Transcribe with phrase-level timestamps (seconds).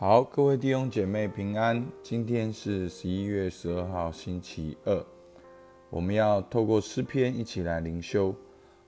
[0.00, 1.86] 好，各位弟兄姐妹平安。
[2.02, 5.06] 今天是十一月十二号，星期二。
[5.90, 8.34] 我们要透过诗篇一起来灵修，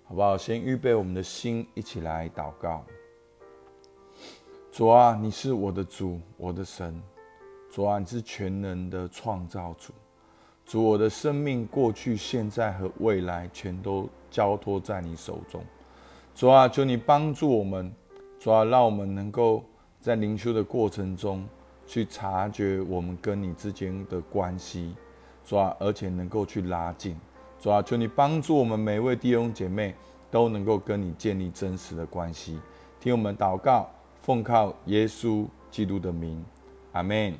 [0.04, 0.38] 好不好？
[0.38, 2.82] 先预备我们的心，一起来祷告。
[4.70, 6.98] 主啊，你是我的主，我的神。
[7.70, 9.92] 主啊，你是全能的创造主。
[10.64, 15.62] 主，我的生命过去、现在和未来，全都交托在你手中。
[16.34, 17.94] 主啊，求你帮助我们。
[18.38, 19.62] 主啊，让我们能够。
[20.02, 21.48] 在灵修的过程中，
[21.86, 24.96] 去察觉我们跟你之间的关系，
[25.44, 27.16] 主啊，而且能够去拉近，
[27.60, 29.94] 主啊，求你帮助我们每位弟兄姐妹
[30.28, 32.58] 都能够跟你建立真实的关系。
[32.98, 33.88] 听我们祷告，
[34.20, 36.44] 奉靠耶稣基督的名，
[36.90, 37.38] 阿门。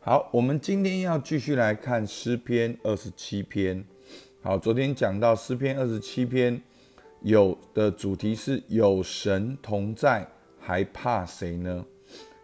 [0.00, 3.84] 好，我们今天要继续来看诗篇二十七篇。
[4.42, 6.60] 好，昨天讲到诗篇二十七篇，
[7.20, 10.26] 有的主题是有神同在。
[10.68, 11.82] 还怕谁呢？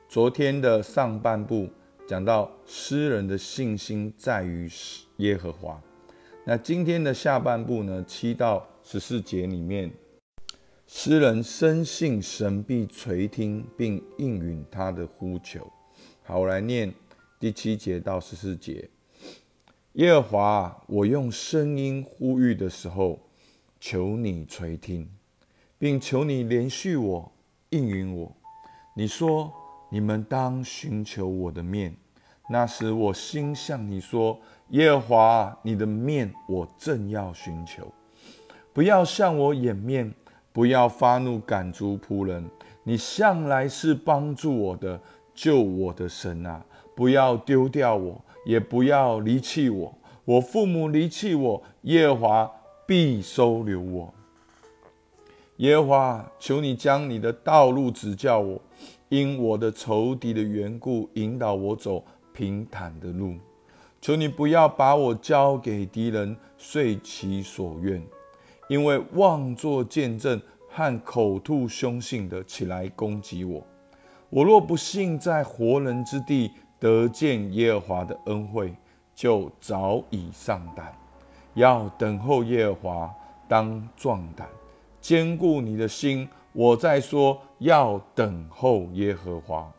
[0.08, 1.68] 昨天的上半部
[2.08, 4.66] 讲到诗人的信心在于
[5.18, 5.78] 耶和华，
[6.46, 8.02] 那今天的下半部呢？
[8.08, 9.92] 七到十四节里面，
[10.86, 15.70] 诗人深信神必垂听并应允他的呼求。
[16.22, 16.90] 好，我来念
[17.38, 18.88] 第七节到十四节：
[19.92, 23.20] 耶和华，我用声音呼吁的时候，
[23.78, 25.06] 求你垂听，
[25.78, 27.33] 并求你连续我。
[27.74, 28.30] 应允我，
[28.94, 29.52] 你说
[29.88, 31.92] 你们当寻求我的面，
[32.48, 37.92] 那时我心向你说：耶和华，你的面我正要寻求，
[38.72, 40.14] 不要向我掩面，
[40.52, 42.48] 不要发怒赶逐仆人。
[42.84, 45.00] 你向来是帮助我的，
[45.34, 46.64] 救我的神啊！
[46.94, 49.98] 不要丢掉我，也不要离弃我。
[50.24, 52.52] 我父母离弃我，耶和华
[52.86, 54.14] 必收留我。
[55.58, 58.60] 耶和华，求你将你的道路指教我，
[59.08, 63.36] 因我的仇敌的缘故，引导我走平坦的路。
[64.00, 68.04] 求你不要把我交给敌人，遂其所愿，
[68.68, 73.64] 因为妄作见证和口吐凶信的起来攻击我。
[74.30, 76.50] 我若不信在活人之地
[76.80, 78.74] 得见耶和华的恩惠，
[79.14, 80.92] 就早已丧胆。
[81.54, 83.14] 要等候耶和华，
[83.46, 84.48] 当壮胆。
[85.04, 89.70] 坚固你的心，我在说要等候耶和华。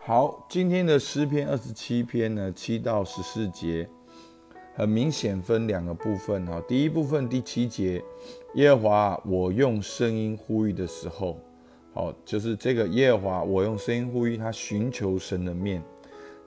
[0.00, 3.88] 好，今天的诗篇二十七篇呢，七到十四节，
[4.74, 6.60] 很明显分两个部分哈。
[6.66, 8.02] 第一部分第七节，
[8.56, 11.38] 耶和华，我用声音呼吁的时候，
[11.92, 15.80] 好，就是这个耶和华，我用声音呼吁他寻求神的面。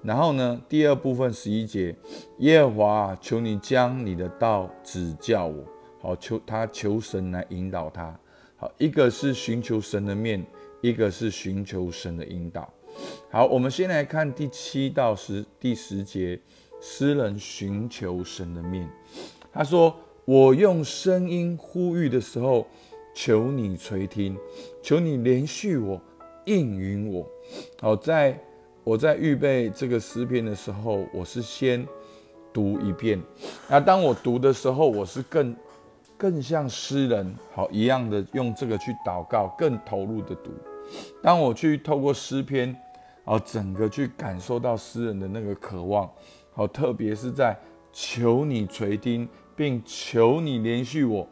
[0.04, 1.96] 然后呢，第二部分十一节，
[2.40, 5.64] 耶和华，求你将你的道指教我。
[6.08, 8.18] 好，求他求神来引导他。
[8.56, 10.42] 好，一个是寻求神的面，
[10.80, 12.74] 一个是寻求神的引导。
[13.30, 16.40] 好，我们先来看第七到十第十节，
[16.80, 18.90] 诗人寻求神的面。
[19.52, 22.66] 他说：“我用声音呼吁的时候，
[23.14, 24.38] 求你垂听，
[24.82, 26.02] 求你连续我，
[26.46, 27.30] 应允我。”
[27.82, 28.42] 好，在
[28.86, 31.86] 我在预备这个诗篇的时候，我是先
[32.54, 33.22] 读一遍。
[33.68, 35.54] 那当我读的时候，我是更。
[36.18, 40.50] 更像诗人好一样的用这个去祷告，更投入的读。
[41.22, 42.76] 当我去透过诗篇，
[43.24, 46.10] 哦，整个去感受到诗人的那个渴望，
[46.54, 47.56] 好，特别是在
[47.94, 51.28] 求你垂听，并求你连续我，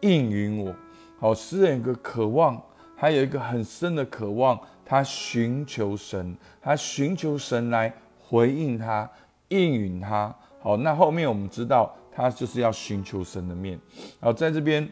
[0.00, 0.74] 应允我。
[1.18, 2.60] 好，诗人有个渴望，
[2.96, 9.10] 他有一个很深的渴望，他寻求神，他寻求神来回应他，
[9.48, 10.34] 应允他。
[10.60, 11.94] 好，那后面我们知道。
[12.14, 13.80] 他就是要寻求神的面，
[14.20, 14.86] 然后在这边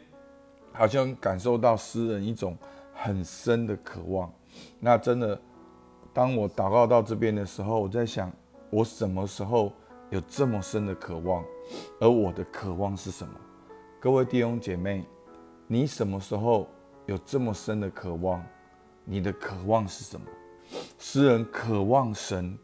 [0.72, 2.56] 好像感受到诗人一种
[2.94, 4.32] 很深的渴望。
[4.78, 5.38] 那真的，
[6.14, 8.32] 当我祷告到这边的时候，我在想，
[8.70, 9.70] 我什么时候
[10.08, 11.44] 有这么深的渴望？
[12.00, 13.34] 而我的渴望是什么？
[14.00, 15.04] 各位弟兄姐妹，
[15.66, 16.66] 你什么时候
[17.06, 18.42] 有这么深的渴望？
[19.04, 20.26] 你的渴望是什么？
[20.98, 22.58] 诗人渴望神。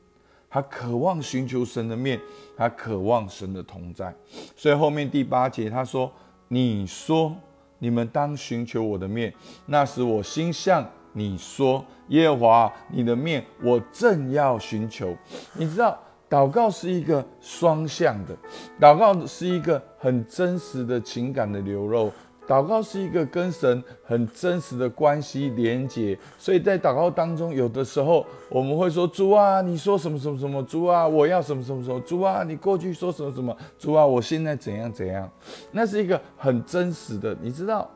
[0.56, 2.18] 他渴望寻求神的面，
[2.56, 4.10] 他渴望神的同在，
[4.56, 6.10] 所以后面第八节他说
[6.48, 7.36] ：“你说
[7.78, 9.30] 你们当寻求我的面，
[9.66, 10.82] 那时我心向
[11.12, 15.14] 你说，耶和华你的面我正要寻求。”
[15.52, 16.00] 你知道，
[16.30, 18.34] 祷告是一个双向的，
[18.80, 22.10] 祷告是一个很真实的情感的流露。
[22.46, 30.62] 祷告是一个跟神很真实的关系连接，所以在祷告当中，有的时候我们会说：“主啊，你说什么什么什么？
[30.62, 32.00] 主啊，我要什么什么什么？
[32.00, 33.56] 主啊，你过去说什么什么？
[33.78, 35.28] 主啊，我现在怎样怎样？”
[35.72, 37.90] 那是一个很真实的，你知道，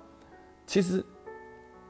[0.67, 1.05] 其实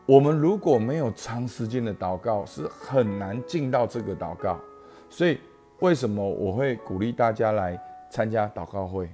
[0.04, 4.58] 我们如果没有长时间的祷告，是很难进到这个祷告。
[5.08, 5.38] 所以，
[5.78, 7.80] 为什么我会鼓励大家来
[8.10, 9.08] 参加祷告会？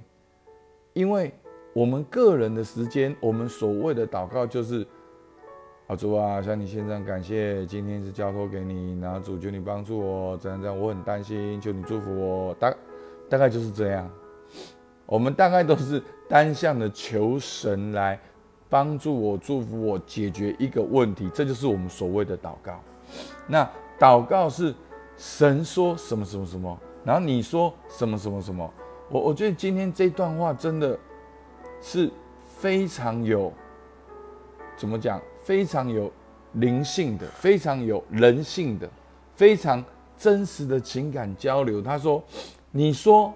[0.93, 1.31] 因为
[1.77, 4.83] 我们个人的时间，我们所谓的祷告就是：
[5.85, 12.51] 啊主啊，向你献上感谢，今天是交托给你，然后主求你帮助我，怎样怎样，我很担心，求你祝福我。
[12.55, 12.73] 大
[13.29, 14.09] 大概就是这样。
[15.05, 18.19] 我们大概都是单向的求神来。
[18.69, 22.77] 帮助我、祝福我、解决一个问题，这就是我们所谓的祷告。
[23.47, 24.73] 那祷告是
[25.15, 28.69] 神说什么什么什么，然后你说什么什么什么。
[29.09, 30.99] 我我觉得今天这段话真的
[31.81, 32.09] 是
[32.59, 33.51] 非常有
[34.77, 35.21] 怎么讲？
[35.43, 36.11] 非常有
[36.53, 38.89] 灵性的，非常有人性的，
[39.35, 39.83] 非常
[40.17, 41.81] 真实的情感交流。
[41.81, 42.23] 他说
[42.71, 43.33] ：“你说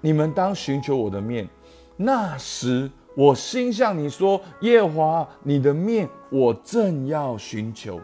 [0.00, 1.48] 你们当寻求我的面，
[1.96, 8.00] 那时。”我心向你说：“耶华，你的面我正要寻求。”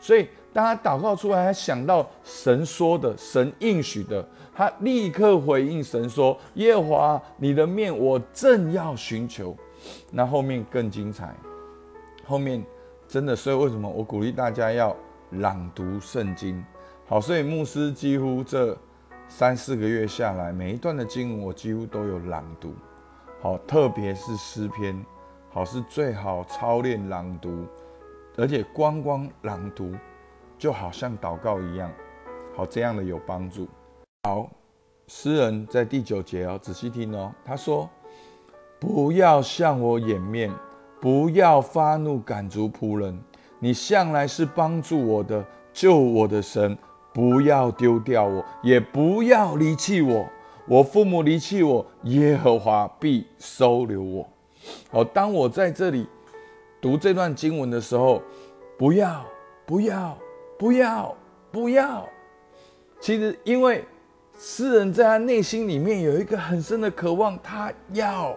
[0.00, 9.54] 所以，当他祷告出来，他想到神说的、神应许的，他立刻回应神说：“耶和华，你的面我正要寻求。”
[10.10, 11.34] 那后面更精彩，
[12.24, 12.64] 后面
[13.06, 14.96] 真的，所以为什么我鼓励大家要
[15.32, 16.64] 朗读圣经？
[17.06, 18.76] 好，所以牧师几乎这
[19.28, 22.72] 三四个月下来，每一段的经文我几乎都有朗读。
[23.42, 25.04] 好，特别是诗篇，
[25.50, 27.66] 好是最好操练朗读，
[28.38, 29.92] 而且光光朗读，
[30.56, 31.92] 就好像祷告一样，
[32.56, 33.68] 好这样的有帮助。
[34.26, 34.50] 好，
[35.06, 37.88] 诗人在第九节哦，仔细听哦，他说
[38.80, 40.50] ：“不要向我掩面，
[41.00, 43.16] 不要发怒赶逐仆人，
[43.60, 46.76] 你向来是帮助我的，救我的神，
[47.14, 50.26] 不要丢掉我，也不要离弃我。”
[50.66, 54.28] 我父母离弃我，耶和华必收留我。
[54.90, 56.04] 好，当我在这里
[56.80, 58.20] 读这段经文的时候，
[58.76, 59.24] 不要，
[59.64, 60.18] 不要，
[60.58, 61.14] 不要，
[61.52, 62.04] 不要。
[62.98, 63.84] 其实，因为
[64.38, 68.36] 诗人在他内心里面有一个很深的渴望，他要，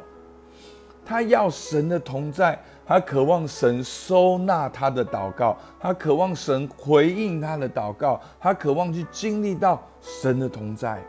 [1.05, 11.03] 他要神的同在，他渴望神收纳他的祷告，他渴望神回应他的祷告，他渴望去经历到神的同在。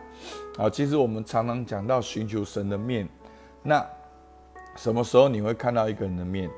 [0.57, 3.09] 好，其实我们常常讲到寻求神的面，
[3.63, 3.87] 那
[4.77, 6.51] 什么时候你会看到一个人的面？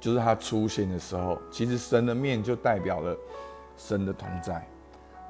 [0.00, 1.38] 就是他出现的时候。
[1.50, 3.16] 其实神的面就代表了
[3.76, 4.66] 神的同在。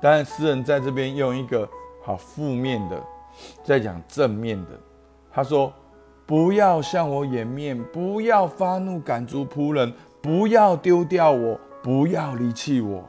[0.01, 1.69] 当然，诗人在这边用一个
[2.02, 3.02] 好负面的，
[3.62, 4.70] 再讲正面的。
[5.32, 5.73] 他说
[6.26, 13.05] ：“不要向我掩面，不要发怒赶逐仆人，不要丢掉我，不要离弃我，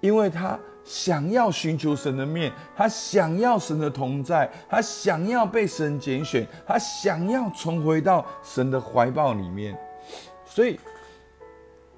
[0.00, 9.74] 因为他。”想要寻求神的面，他想要神的同在，他想要被神拣选，他想要重回到神的怀抱里面。
[10.44, 10.78] 所以，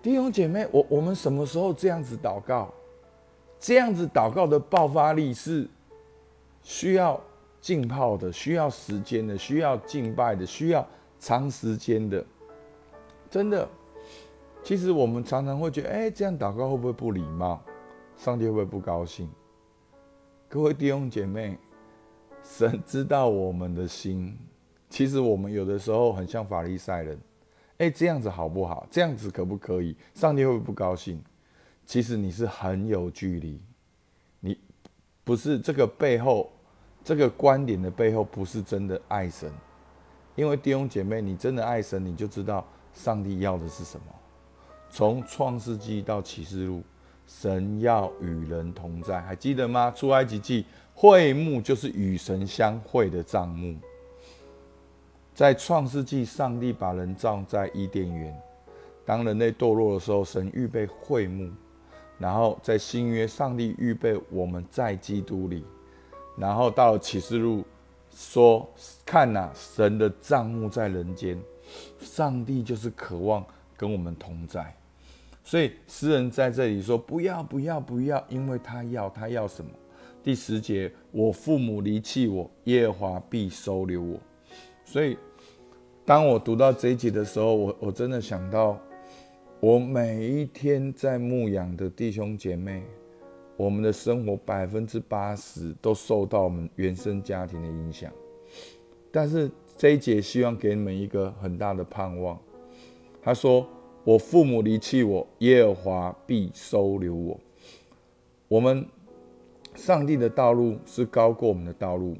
[0.00, 2.72] 弟兄姐妹，我我们什么时候这样子祷告？
[3.58, 5.68] 这样子祷告的爆发力是
[6.66, 7.22] 需要
[7.60, 10.84] 浸泡的，需要时间的，需要敬拜的，需要
[11.16, 12.26] 长时间的。
[13.30, 13.68] 真的，
[14.64, 17.62] 其实我们常常会觉得，哎，这样祷告会不会不礼貌？
[18.16, 19.30] 上帝会不会不高兴？
[20.48, 21.56] 各位弟兄姐妹，
[22.42, 24.36] 神知道我们的心。
[24.90, 27.16] 其实我们有的时候很像法利赛人，
[27.78, 28.84] 哎，这样子好不好？
[28.90, 29.96] 这样子可不可以？
[30.14, 31.22] 上帝会不会不高兴？
[31.84, 33.62] 其实你是很有距离，
[34.40, 34.58] 你
[35.22, 36.50] 不是这个背后，
[37.06, 39.48] 这个观点的背后不是真的爱神。
[40.34, 44.06] 因为弟兄姐妹，你真的爱神，你就知道上帝要的是什么。
[44.90, 46.82] 从创世纪到启示录。
[47.28, 49.90] 神要与人同在，还记得吗？
[49.90, 53.76] 出埃及记会幕就是与神相会的帐幕。
[55.34, 58.40] 在创世纪，上帝把人造在伊甸园。
[59.04, 61.50] 当人类堕落的时候，神预备会幕。
[62.16, 65.64] 然后在新约，上帝预备我们在基督里。
[66.36, 67.64] 然后到启示录，
[68.14, 68.68] 说
[69.04, 71.38] ：“看呐，神的帐幕在人间，
[72.00, 73.44] 上帝就是渴望
[73.76, 74.74] 跟我们同在。”
[75.42, 79.70] 所以诗人在这里说：“不要，不要，不要，因为他要，他要什么？”
[80.22, 84.18] 第十节：“我父母离弃我，耶和华必收留我。”
[84.84, 85.16] 所以，
[86.04, 88.76] 当我读到这一节的时候，我我真的想到，
[89.60, 92.82] 我每一天在牧养的弟兄姐妹，
[93.56, 98.12] 我们的生活百分之八十都受到我们原生家庭的影响。
[99.10, 102.38] 但是这一节希望给你们一个很大的盼望。
[103.22, 103.66] 他说。
[104.06, 107.40] 我父母离弃我，耶和华必收留我。
[108.46, 108.86] 我们
[109.74, 112.16] 上帝的道路是高过我们的道路，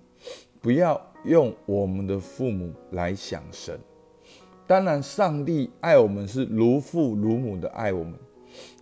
[0.61, 3.79] 不要用我们的父母来想神。
[4.67, 8.15] 当然，上帝爱我们是如父如母的爱我们，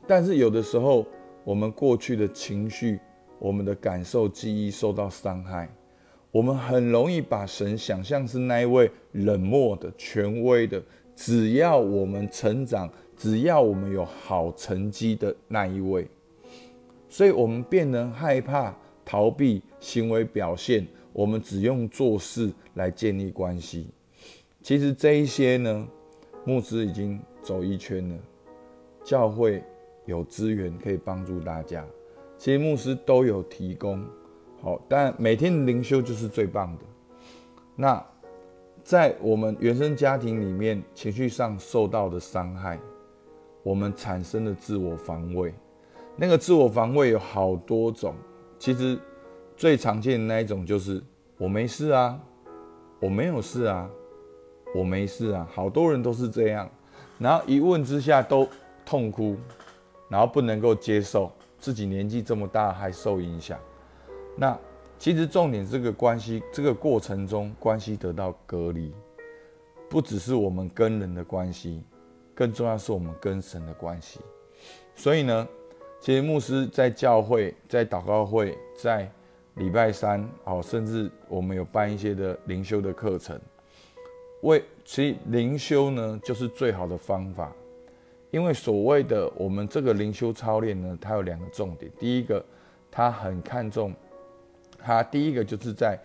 [0.06, 1.04] 但是有的时候，
[1.44, 2.98] 我们过去的情绪、
[3.38, 5.68] 我们的感受、记忆受到伤害，
[6.32, 10.82] 我们很容易把神想象是那一位冷漠的、权威的，
[11.14, 16.08] 只要我们成长，只要我们有好成绩的那一位，
[17.08, 18.74] 所以我们变得害怕、
[19.04, 23.88] 逃避行为表现，我们只用做事来建立关系。
[24.62, 25.86] 其实这一些呢，
[26.46, 28.16] 牧师已经走一圈了，
[29.04, 29.62] 教会
[30.06, 31.84] 有资源可以帮助大家，
[32.36, 34.04] 其实牧师都有提供。
[34.62, 36.84] 好，但每天的灵修就是最棒的。
[37.76, 38.04] 那
[38.82, 42.78] 在我们原生家庭里面，情绪上受到的伤害，
[43.62, 45.54] 我们产生的自我防卫，
[46.16, 48.14] 那个自我防卫有好多种。
[48.58, 48.98] 其实
[49.56, 51.02] 最常见的那一种就是
[51.38, 52.20] 我没事啊，
[53.00, 53.90] 我没有事啊。
[54.76, 56.68] 我没事啊，好多人都是这样，
[57.16, 58.48] 然后一问之下都
[58.84, 59.36] 痛哭，
[60.08, 63.58] 然后不能够接受自己年纪这么大还受影响。
[64.36, 64.58] 那
[64.98, 68.94] 其实重点这个关系，这个过程中关系得到隔离，
[69.88, 71.82] 不只是我们跟人的关系，
[72.34, 74.20] 更重要是我们跟神的关系。
[74.94, 75.46] 所以呢，
[76.00, 79.10] 其实牧师在教会、在祷告会、在
[79.54, 83.38] 礼拜三哦，甚至我们有办一些的灵修的课程。
[84.42, 87.52] 为其实灵修呢，就是最好的方法，
[88.34, 91.88] 因为所谓的我们这个灵修操练呢，它有两个重点。
[92.00, 92.44] 第一个，
[92.90, 93.94] 它很看重，
[94.76, 95.96] 它第一个就是在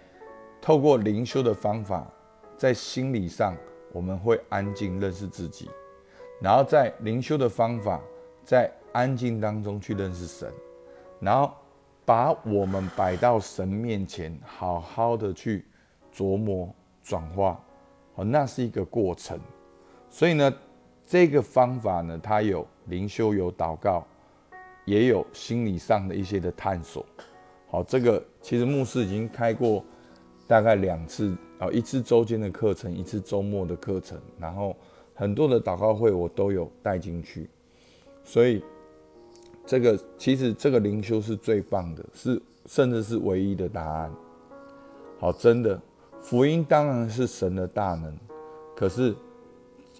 [0.61, 2.07] 透过灵修的方法，
[2.55, 3.57] 在心理上
[3.91, 5.71] 我们会安静认识自己，
[6.39, 7.99] 然后在灵修的方法，
[8.43, 10.53] 在安静当中去认识神，
[11.19, 11.51] 然后
[12.05, 15.65] 把我们摆到神面前，好好的去
[16.13, 16.71] 琢磨
[17.01, 17.59] 转化。
[18.13, 19.39] 哦，那是一个过程，
[20.11, 20.53] 所以呢，
[21.09, 24.05] 这个方法呢，它有灵修，有祷告，
[24.85, 27.03] 也有心理上的一些的探索。
[27.67, 29.83] 好，这个其实牧师已经开过
[30.45, 34.75] 大概两次啊，一次周间的课程，一次周末的课程，然后
[35.15, 37.49] 很多的祷告会我都有带进去，
[38.23, 38.63] 所以
[39.65, 44.13] 这个其实这个灵修是最棒的，是甚至是唯一的答案。
[45.19, 45.81] 好，真的。
[46.21, 48.15] 福音当然是神的大能，
[48.75, 49.15] 可是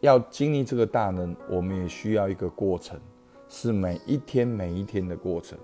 [0.02, 3.00] 要经历这个大能，我们也需要一个过程，
[3.48, 5.58] 是每一天每一天的过程。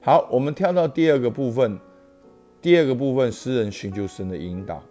[0.00, 1.78] 好，我们跳到第二个部分，
[2.60, 4.82] 第二个部分，诗人寻求神的引导。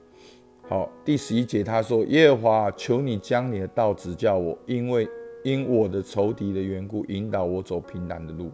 [0.68, 5.08] 好，第十一节他说：“耶和华，求你将你的道指教我，因为
[5.44, 8.52] 因我的仇敌的缘故，引导我走平坦的路。”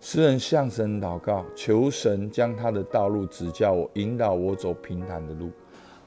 [0.00, 5.50] 诗人向神祷告，求神将他的道路指教我，引导我走平坦的路。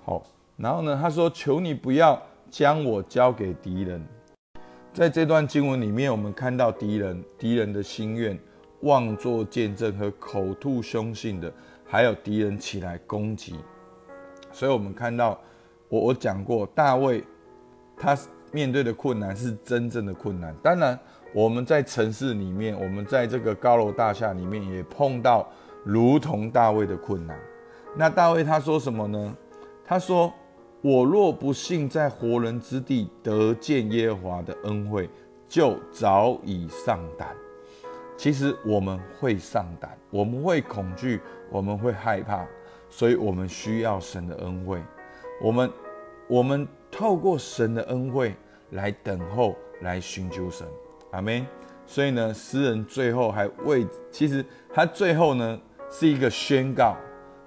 [0.04, 0.26] 好，
[0.58, 0.98] 然后呢？
[1.02, 2.22] 他说：“求你不要
[2.58, 4.02] 将我交给敌人。”
[4.94, 8.40] 在这段经文里面，我们看到敌人、敌人的心愿、
[8.84, 11.52] 妄作见证和口吐凶信的，
[11.86, 13.56] 还有敌人起来攻击。
[14.54, 15.38] 所以，我们看到，
[15.90, 17.22] 我我讲过，大卫
[17.98, 18.18] 他
[18.54, 20.56] 面对的困难是真正的困难。
[20.64, 20.98] 当然，
[21.34, 25.46] 我们在城市里面，我们在这个高楼大厦里面，也碰到
[25.84, 27.38] 如同大卫的困难。
[27.98, 29.36] 那大卫他说什么呢？
[29.84, 30.34] 他说
[30.88, 35.10] ：“我若不信在活人之地得见耶和华的恩惠，
[35.50, 37.36] 就早已丧胆。
[38.16, 42.46] 其实我们会上胆，我们会恐惧，我们会害怕，
[42.88, 44.80] 所以我们需要神的恩惠。
[45.42, 45.72] 我们，
[46.28, 48.36] 我们透过神的恩惠
[48.70, 50.68] 来等候，来寻求神。
[51.10, 51.44] 阿门。
[51.88, 56.96] 所以呢，诗人最后还为，其实他最后呢是一个宣告，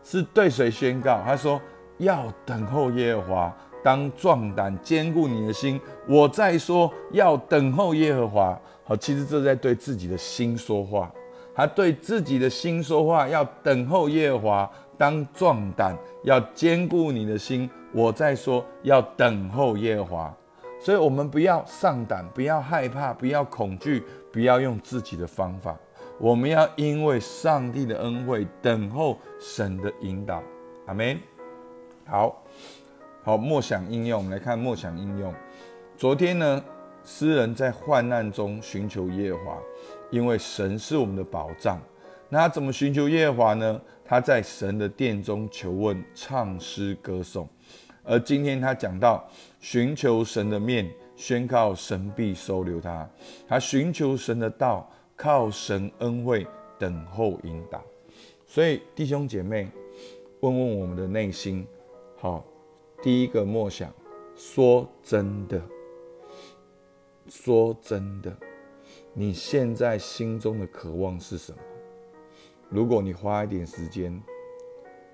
[0.02, 1.23] 是对谁宣告？
[1.25, 1.62] 他说。”
[1.98, 5.80] 要等候耶和华，当壮胆，坚固你的心。
[6.06, 8.60] 我再说，要等候耶和华。
[8.84, 11.12] 好，其实这在对自己的心说话，
[11.54, 13.28] 他对自己的心说话。
[13.28, 17.68] 要等候耶和华，当壮胆，要坚固你的心。
[17.92, 20.34] 我再说，要等候耶和华。
[20.80, 25.76] 所以，我们不要上胆，不要害怕，不要恐惧，不要用自己的方法。
[26.20, 30.42] 我们要因为上帝的恩惠，等候神的引导。
[30.86, 31.18] 阿门。
[32.10, 32.42] 好
[33.22, 35.34] 好默想应用，我们来看默想应用。
[35.94, 36.64] 昨天呢，
[37.04, 39.58] 诗人在患难中寻求耶和华，
[40.10, 41.78] 因为神是我们的保障。
[42.30, 43.78] 那他怎么寻求耶和华呢？
[44.06, 47.46] 他在神的殿中求问、唱诗歌颂。
[48.02, 49.28] 而今天他讲到
[49.60, 53.06] 寻求神的面，宣告神必收留他。
[53.46, 56.46] 他寻求神的道，靠神恩惠
[56.78, 57.84] 等候引导。
[58.46, 59.68] 所以弟兄姐妹，
[60.40, 61.66] 问问我们的内心。
[62.20, 62.44] 好，
[63.00, 63.94] 第一个默想，
[64.34, 65.62] 说真的，
[67.28, 68.37] 说真的，
[69.14, 71.58] 你现在心中的渴望是什么？
[72.68, 74.20] 如果你花一点时间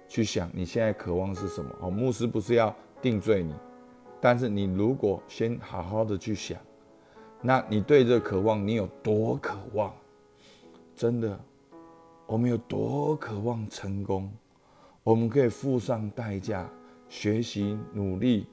[0.08, 3.54] 去想你现在渴望是什么，哦，牧师不是要定罪你，
[4.18, 6.58] 但是你如果先好好的去想，
[7.42, 9.94] 那你对这渴望你有多渴望？
[10.96, 11.38] 真的，
[12.26, 14.32] 我们有多渴望成功？
[15.02, 16.66] 我们可以付上代价，
[17.14, 18.44] 学习努力，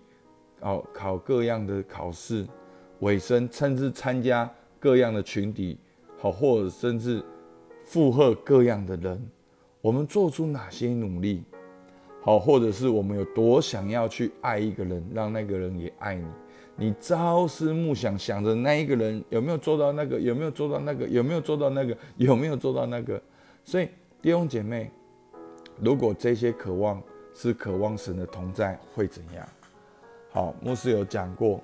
[0.59, 2.45] 哦，考各样的考试，
[2.99, 4.47] 尾声甚至参加
[4.79, 5.79] 各样的群体，
[6.19, 7.23] 好，或者甚至
[7.83, 9.19] 附和各样的人。
[9.81, 11.43] 我们做出哪些努力？
[12.21, 16.27] 好，或者是我们有多想要去爱一个人，让那个人也爱你？
[16.75, 23.19] 你朝思暮想，想着那一个人有没有做到那个，有没有做到那个，有没有做到那个，有没有做到那个？
[23.65, 23.89] 所以
[24.21, 24.91] 弟兄姐妹，
[25.79, 27.01] 如果这些渴望
[27.41, 29.43] 是渴望神的同在，会怎样？
[30.29, 31.59] 好，牧师有讲过，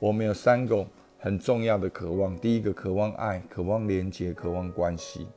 [0.00, 0.84] 我们有三个
[1.20, 5.28] 很重要的渴望：第一个，渴望爱，渴望连接，渴望关系；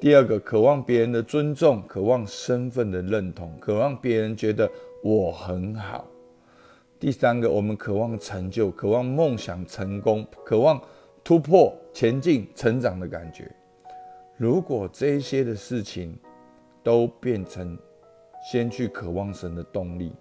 [0.00, 4.68] 第二个，渴望别人的尊重，渴望身份的认同，渴望别人觉得
[5.04, 6.04] 我很好。
[6.98, 10.82] 第三个，我们渴望成就，渴望梦想成功，渴望
[11.22, 13.48] 突破、前进、成长的感觉。
[14.36, 16.18] 如果这些的事情
[16.82, 17.78] 都变成
[18.42, 20.12] 先去渴望神的动力，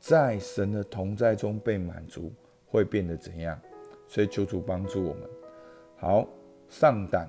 [0.00, 2.32] 在神的同在中被满足，
[2.66, 3.58] 会变得怎样？
[4.06, 5.22] 所以求主帮助我们。
[5.96, 6.26] 好，
[6.68, 7.28] 上胆，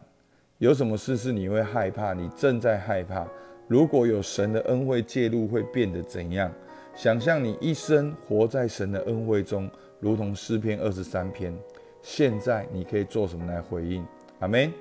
[0.57, 2.13] 有什么事是你会害怕？
[2.13, 3.27] 你正在害怕？
[3.67, 6.51] 如果有神的恩惠介入，会变得怎样？
[6.95, 9.69] 想象你一生活在神的恩惠中，
[9.99, 11.53] 如同诗篇二十三篇。
[12.01, 14.05] 现在你可以做什么来回应？
[14.39, 14.71] 阿门。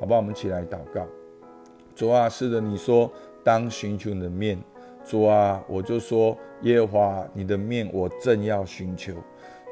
[0.00, 1.06] 好吧，我们起来祷告。
[1.94, 3.10] 主啊，是的，你说
[3.44, 4.58] 当寻求你的面。
[5.04, 9.12] 主啊，我就说耶和华，你的面我正要寻求。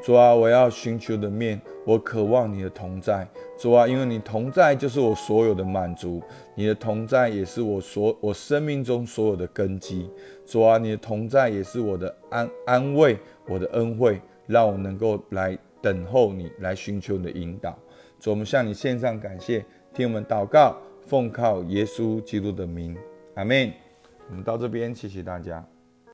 [0.02, 3.26] 主啊，我要寻求的面，我渴望你的同在。
[3.56, 6.20] 主啊，因为你同在就是我所有的满足，
[6.54, 10.10] 你的同在也是我所我生命中所有的根基。
[10.44, 13.16] 主啊，你的同在也是我的安安慰，
[13.48, 17.78] 我的恩惠，让我能够来等候你，来寻求你的引导。
[18.18, 22.96] 主，我们向你献上感谢，听我们祷告，奉靠耶稣基督的名，
[23.36, 23.72] 阿门。
[24.28, 25.64] 我们到这边，谢谢大家。